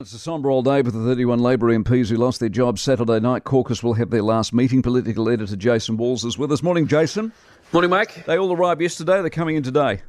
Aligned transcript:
It's 0.00 0.14
a 0.14 0.18
sombre 0.18 0.50
old 0.50 0.64
day 0.64 0.82
for 0.82 0.90
the 0.90 1.04
31 1.04 1.40
Labour 1.40 1.66
MPs 1.66 2.08
who 2.08 2.16
lost 2.16 2.40
their 2.40 2.48
jobs 2.48 2.80
Saturday 2.80 3.20
night. 3.20 3.44
Caucus 3.44 3.82
will 3.82 3.92
have 3.92 4.08
their 4.08 4.22
last 4.22 4.54
meeting. 4.54 4.80
Political 4.80 5.28
editor 5.28 5.56
Jason 5.56 5.98
Walls 5.98 6.24
is 6.24 6.38
with 6.38 6.50
us. 6.52 6.62
Morning, 6.62 6.86
Jason. 6.86 7.32
Morning, 7.70 7.90
Mike. 7.90 8.24
They 8.24 8.38
all 8.38 8.50
arrived 8.50 8.80
yesterday. 8.80 9.20
They're 9.20 9.28
coming 9.28 9.56
in 9.56 9.62
today. 9.62 10.00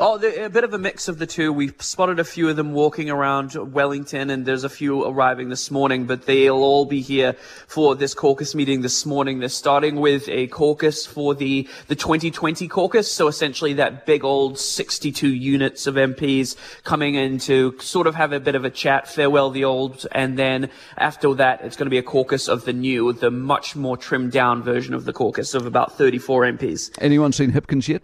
Oh, 0.00 0.14
a 0.14 0.48
bit 0.48 0.62
of 0.62 0.72
a 0.72 0.78
mix 0.78 1.08
of 1.08 1.18
the 1.18 1.26
two. 1.26 1.52
We've 1.52 1.74
spotted 1.80 2.20
a 2.20 2.24
few 2.24 2.48
of 2.48 2.54
them 2.54 2.72
walking 2.72 3.10
around 3.10 3.54
Wellington, 3.54 4.30
and 4.30 4.46
there's 4.46 4.62
a 4.62 4.68
few 4.68 5.04
arriving 5.04 5.48
this 5.48 5.72
morning, 5.72 6.04
but 6.04 6.24
they'll 6.24 6.54
all 6.54 6.84
be 6.84 7.00
here 7.00 7.32
for 7.66 7.96
this 7.96 8.14
caucus 8.14 8.54
meeting 8.54 8.82
this 8.82 9.04
morning. 9.04 9.40
They're 9.40 9.48
starting 9.48 9.96
with 9.96 10.28
a 10.28 10.46
caucus 10.46 11.04
for 11.04 11.34
the, 11.34 11.66
the 11.88 11.96
2020 11.96 12.68
caucus, 12.68 13.10
so 13.10 13.26
essentially 13.26 13.72
that 13.72 14.06
big 14.06 14.22
old 14.22 14.60
62 14.60 15.34
units 15.34 15.88
of 15.88 15.96
MPs 15.96 16.54
coming 16.84 17.16
in 17.16 17.38
to 17.40 17.76
sort 17.80 18.06
of 18.06 18.14
have 18.14 18.32
a 18.32 18.38
bit 18.38 18.54
of 18.54 18.64
a 18.64 18.70
chat, 18.70 19.08
farewell 19.08 19.50
the 19.50 19.64
old, 19.64 20.06
and 20.12 20.38
then 20.38 20.70
after 20.96 21.34
that, 21.34 21.62
it's 21.62 21.74
going 21.74 21.86
to 21.86 21.90
be 21.90 21.98
a 21.98 22.04
caucus 22.04 22.46
of 22.46 22.64
the 22.66 22.72
new, 22.72 23.12
the 23.12 23.32
much 23.32 23.74
more 23.74 23.96
trimmed 23.96 24.30
down 24.30 24.62
version 24.62 24.94
of 24.94 25.06
the 25.06 25.12
caucus 25.12 25.54
of 25.54 25.66
about 25.66 25.98
34 25.98 26.42
MPs. 26.42 26.92
Anyone 27.00 27.32
seen 27.32 27.50
Hipkins 27.50 27.88
yet? 27.88 28.02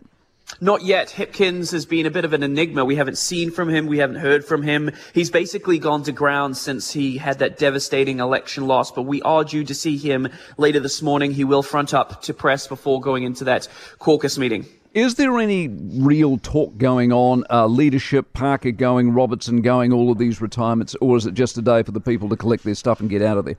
Not 0.60 0.82
yet. 0.82 1.08
Hipkins 1.08 1.72
has 1.72 1.86
been 1.86 2.06
a 2.06 2.10
bit 2.10 2.24
of 2.24 2.32
an 2.32 2.42
enigma. 2.42 2.84
We 2.84 2.96
haven't 2.96 3.18
seen 3.18 3.50
from 3.50 3.68
him. 3.68 3.86
We 3.86 3.98
haven't 3.98 4.16
heard 4.16 4.44
from 4.44 4.62
him. 4.62 4.92
He's 5.12 5.30
basically 5.30 5.78
gone 5.78 6.02
to 6.04 6.12
ground 6.12 6.56
since 6.56 6.92
he 6.92 7.16
had 7.16 7.38
that 7.40 7.58
devastating 7.58 8.20
election 8.20 8.66
loss, 8.66 8.90
but 8.90 9.02
we 9.02 9.20
are 9.22 9.42
due 9.42 9.64
to 9.64 9.74
see 9.74 9.96
him 9.96 10.28
later 10.56 10.80
this 10.80 11.02
morning. 11.02 11.32
He 11.32 11.44
will 11.44 11.62
front 11.62 11.92
up 11.92 12.22
to 12.22 12.34
press 12.34 12.66
before 12.66 13.00
going 13.00 13.24
into 13.24 13.44
that 13.44 13.68
caucus 13.98 14.38
meeting. 14.38 14.66
Is 14.92 15.16
there 15.16 15.40
any 15.40 15.66
real 15.68 16.38
talk 16.38 16.76
going 16.78 17.12
on? 17.12 17.44
Uh, 17.50 17.66
leadership, 17.66 18.32
Parker 18.32 18.70
going, 18.70 19.10
Robertson 19.10 19.60
going, 19.60 19.92
all 19.92 20.12
of 20.12 20.18
these 20.18 20.40
retirements, 20.40 20.94
or 21.00 21.16
is 21.16 21.26
it 21.26 21.34
just 21.34 21.58
a 21.58 21.62
day 21.62 21.82
for 21.82 21.90
the 21.90 22.00
people 22.00 22.28
to 22.28 22.36
collect 22.36 22.62
their 22.62 22.76
stuff 22.76 23.00
and 23.00 23.10
get 23.10 23.20
out 23.20 23.36
of 23.36 23.44
there? 23.44 23.56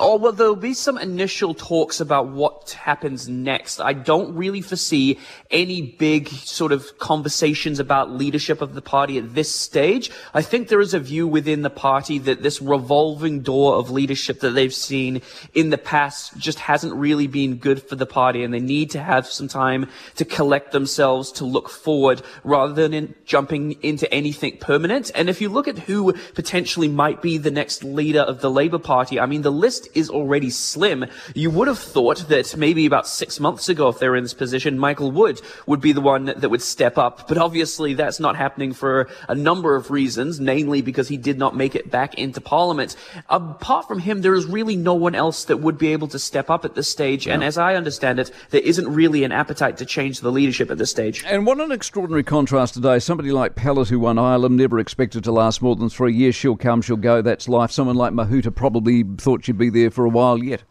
Oh, 0.00 0.16
well, 0.16 0.30
there'll 0.30 0.54
be 0.54 0.74
some 0.74 0.96
initial 0.96 1.54
talks 1.54 1.98
about 1.98 2.28
what 2.28 2.70
happens 2.70 3.28
next. 3.28 3.80
I 3.80 3.94
don't 3.94 4.36
really 4.36 4.60
foresee 4.60 5.18
any 5.50 5.82
big 5.82 6.28
sort 6.28 6.70
of 6.70 6.98
conversations 7.00 7.80
about 7.80 8.12
leadership 8.12 8.62
of 8.62 8.74
the 8.74 8.82
party 8.82 9.18
at 9.18 9.34
this 9.34 9.52
stage. 9.52 10.12
I 10.32 10.42
think 10.42 10.68
there 10.68 10.80
is 10.80 10.94
a 10.94 11.00
view 11.00 11.26
within 11.26 11.62
the 11.62 11.70
party 11.70 12.18
that 12.20 12.44
this 12.44 12.62
revolving 12.62 13.40
door 13.40 13.74
of 13.74 13.90
leadership 13.90 14.38
that 14.40 14.50
they've 14.50 14.72
seen 14.72 15.20
in 15.52 15.70
the 15.70 15.78
past 15.78 16.38
just 16.38 16.60
hasn't 16.60 16.94
really 16.94 17.26
been 17.26 17.56
good 17.56 17.82
for 17.82 17.96
the 17.96 18.06
party 18.06 18.44
and 18.44 18.54
they 18.54 18.60
need 18.60 18.90
to 18.90 19.00
have 19.00 19.26
some 19.26 19.48
time 19.48 19.88
to 20.14 20.24
collect 20.24 20.70
themselves 20.70 21.32
to 21.32 21.44
look 21.44 21.68
forward 21.68 22.22
rather 22.44 22.72
than 22.72 22.94
in 22.94 23.14
jumping 23.24 23.72
into 23.82 24.12
anything 24.14 24.58
permanent. 24.58 25.10
And 25.16 25.28
if 25.28 25.40
you 25.40 25.48
look 25.48 25.66
at 25.66 25.78
who 25.78 26.12
potentially 26.34 26.86
might 26.86 27.20
be 27.20 27.36
the 27.36 27.50
next 27.50 27.82
leader 27.82 28.20
of 28.20 28.40
the 28.40 28.50
Labour 28.50 28.78
Party, 28.78 29.18
I 29.18 29.26
mean, 29.26 29.42
the 29.42 29.50
list 29.50 29.87
is 29.94 30.10
already 30.10 30.50
slim. 30.50 31.06
You 31.34 31.50
would 31.50 31.68
have 31.68 31.78
thought 31.78 32.28
that 32.28 32.56
maybe 32.56 32.86
about 32.86 33.06
six 33.06 33.40
months 33.40 33.68
ago, 33.68 33.88
if 33.88 33.98
they 33.98 34.08
were 34.08 34.16
in 34.16 34.24
this 34.24 34.34
position, 34.34 34.78
Michael 34.78 35.10
Wood 35.10 35.40
would 35.66 35.80
be 35.80 35.92
the 35.92 36.00
one 36.00 36.26
that 36.26 36.50
would 36.50 36.62
step 36.62 36.98
up. 36.98 37.28
But 37.28 37.38
obviously 37.38 37.94
that's 37.94 38.20
not 38.20 38.36
happening 38.36 38.72
for 38.72 39.08
a 39.28 39.34
number 39.34 39.76
of 39.76 39.90
reasons, 39.90 40.40
namely 40.40 40.82
because 40.82 41.08
he 41.08 41.16
did 41.16 41.38
not 41.38 41.56
make 41.56 41.74
it 41.74 41.90
back 41.90 42.14
into 42.14 42.40
Parliament. 42.40 42.96
Apart 43.28 43.88
from 43.88 43.98
him, 43.98 44.22
there 44.22 44.34
is 44.34 44.46
really 44.46 44.76
no 44.76 44.94
one 44.94 45.14
else 45.14 45.44
that 45.44 45.58
would 45.58 45.78
be 45.78 45.92
able 45.92 46.08
to 46.08 46.18
step 46.18 46.50
up 46.50 46.64
at 46.64 46.74
this 46.74 46.88
stage. 46.88 47.26
And 47.26 47.44
as 47.44 47.58
I 47.58 47.74
understand 47.74 48.18
it, 48.18 48.30
there 48.50 48.60
isn't 48.60 48.92
really 48.92 49.24
an 49.24 49.32
appetite 49.32 49.76
to 49.78 49.86
change 49.86 50.20
the 50.20 50.32
leadership 50.32 50.70
at 50.70 50.78
this 50.78 50.90
stage. 50.90 51.24
And 51.26 51.46
what 51.46 51.60
an 51.60 51.72
extraordinary 51.72 52.24
contrast 52.24 52.74
today. 52.74 52.98
Somebody 52.98 53.30
like 53.30 53.54
Pallett, 53.54 53.88
who 53.88 54.00
won 54.00 54.16
Ilam, 54.16 54.52
never 54.52 54.78
expected 54.78 55.24
to 55.24 55.32
last 55.32 55.62
more 55.62 55.76
than 55.76 55.88
three 55.88 56.14
years. 56.14 56.34
She'll 56.34 56.56
come, 56.56 56.82
she'll 56.82 56.96
go, 56.96 57.22
that's 57.22 57.48
life. 57.48 57.70
Someone 57.70 57.96
like 57.96 58.12
Mahuta 58.12 58.54
probably 58.54 59.04
thought 59.18 59.44
she'd 59.44 59.58
be 59.58 59.70
there 59.70 59.77
there 59.82 59.90
for 59.90 60.04
a 60.04 60.10
while 60.10 60.38
yet. 60.38 60.62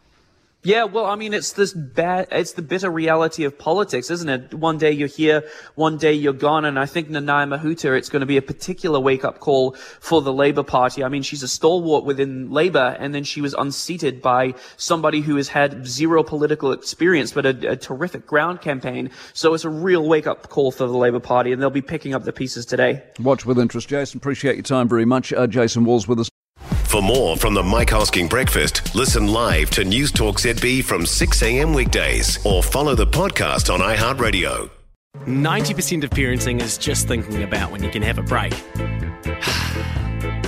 Yeah, 0.64 0.84
well, 0.84 1.06
I 1.06 1.14
mean, 1.14 1.34
it's 1.34 1.52
this 1.52 1.72
bad, 1.72 2.26
it's 2.32 2.54
the 2.54 2.62
bitter 2.62 2.90
reality 2.90 3.44
of 3.44 3.56
politics, 3.56 4.10
isn't 4.10 4.28
it? 4.28 4.52
One 4.52 4.76
day 4.76 4.90
you're 4.90 5.06
here, 5.06 5.44
one 5.76 5.98
day 5.98 6.12
you're 6.12 6.32
gone, 6.32 6.64
and 6.64 6.80
I 6.80 6.84
think 6.84 7.08
Nanaia 7.08 7.46
Mahuta, 7.46 7.96
it's 7.96 8.08
going 8.08 8.20
to 8.20 8.26
be 8.26 8.38
a 8.38 8.42
particular 8.42 8.98
wake-up 8.98 9.38
call 9.38 9.76
for 10.00 10.20
the 10.20 10.32
Labour 10.32 10.64
Party. 10.64 11.04
I 11.04 11.08
mean, 11.10 11.22
she's 11.22 11.44
a 11.44 11.48
stalwart 11.48 12.04
within 12.04 12.50
Labour, 12.50 12.96
and 12.98 13.14
then 13.14 13.22
she 13.22 13.40
was 13.40 13.54
unseated 13.54 14.20
by 14.20 14.54
somebody 14.76 15.20
who 15.20 15.36
has 15.36 15.48
had 15.48 15.86
zero 15.86 16.24
political 16.24 16.72
experience, 16.72 17.30
but 17.30 17.46
a, 17.46 17.70
a 17.70 17.76
terrific 17.76 18.26
ground 18.26 18.60
campaign. 18.60 19.10
So 19.34 19.54
it's 19.54 19.64
a 19.64 19.70
real 19.70 20.08
wake-up 20.08 20.48
call 20.48 20.72
for 20.72 20.88
the 20.88 20.96
Labour 20.96 21.20
Party, 21.20 21.52
and 21.52 21.62
they'll 21.62 21.70
be 21.70 21.82
picking 21.82 22.14
up 22.14 22.24
the 22.24 22.32
pieces 22.32 22.66
today. 22.66 23.04
Watch 23.20 23.46
with 23.46 23.60
interest, 23.60 23.88
Jason. 23.88 24.18
Appreciate 24.18 24.56
your 24.56 24.64
time 24.64 24.88
very 24.88 25.04
much. 25.04 25.32
Uh, 25.32 25.46
Jason 25.46 25.84
Walls 25.84 26.08
with 26.08 26.18
us. 26.18 26.28
For 26.88 27.02
more 27.02 27.36
from 27.36 27.52
the 27.52 27.62
Mike 27.62 27.88
Hosking 27.90 28.30
Breakfast, 28.30 28.94
listen 28.94 29.26
live 29.26 29.68
to 29.72 29.84
News 29.84 30.10
Talk 30.10 30.40
ZB 30.40 30.82
from 30.82 31.04
6 31.04 31.42
a.m. 31.42 31.74
weekdays 31.74 32.38
or 32.46 32.62
follow 32.62 32.94
the 32.94 33.06
podcast 33.06 33.70
on 33.70 33.80
iHeartRadio. 33.80 34.70
90% 35.26 36.04
of 36.04 36.10
parenting 36.10 36.62
is 36.62 36.78
just 36.78 37.06
thinking 37.06 37.42
about 37.42 37.70
when 37.70 37.82
you 37.82 37.90
can 37.90 38.00
have 38.00 38.16
a 38.16 38.22
break. 38.22 38.54